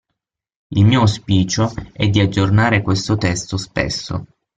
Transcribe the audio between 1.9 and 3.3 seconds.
è di aggiornare questo